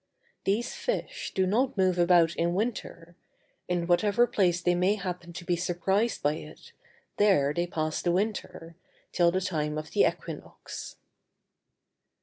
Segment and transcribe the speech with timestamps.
[0.45, 3.15] These fish do not move about in winter;
[3.67, 6.71] in whatever place they may happen to be surprised by it,
[7.17, 8.75] there they pass the winter,
[9.11, 10.95] till the time of the equinox.